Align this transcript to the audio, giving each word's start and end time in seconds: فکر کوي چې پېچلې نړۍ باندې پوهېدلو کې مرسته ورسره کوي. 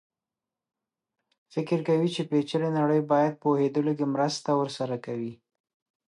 فکر 1.53 1.79
کوي 1.87 2.07
چې 2.15 2.21
پېچلې 2.29 2.69
نړۍ 2.79 3.01
باندې 3.11 3.39
پوهېدلو 3.41 3.91
کې 3.97 4.05
مرسته 4.15 4.49
ورسره 4.59 4.95
کوي. 5.05 5.33